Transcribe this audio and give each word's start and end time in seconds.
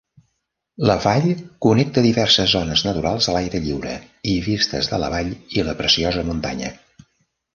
La 0.89 0.93
vall 1.01 1.25
connecta 1.65 2.03
diverses 2.05 2.55
zones 2.55 2.83
naturals 2.87 3.27
a 3.27 3.35
l'aire 3.35 3.61
lliure 3.67 3.93
i 4.31 4.37
vistes 4.47 4.91
de 4.93 4.99
la 5.05 5.13
vall 5.17 5.31
i 5.59 5.67
la 5.69 5.75
preciosa 5.83 6.25
muntanya. 6.31 6.73